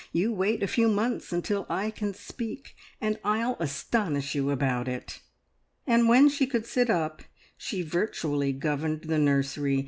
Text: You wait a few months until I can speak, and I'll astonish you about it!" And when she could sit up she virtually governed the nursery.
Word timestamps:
You 0.11 0.33
wait 0.33 0.63
a 0.63 0.67
few 0.67 0.87
months 0.87 1.31
until 1.31 1.67
I 1.69 1.91
can 1.91 2.15
speak, 2.15 2.73
and 2.99 3.19
I'll 3.23 3.55
astonish 3.59 4.33
you 4.33 4.49
about 4.49 4.87
it!" 4.87 5.21
And 5.85 6.09
when 6.09 6.27
she 6.27 6.47
could 6.47 6.65
sit 6.65 6.89
up 6.89 7.21
she 7.55 7.83
virtually 7.83 8.51
governed 8.51 9.01
the 9.03 9.19
nursery. 9.19 9.79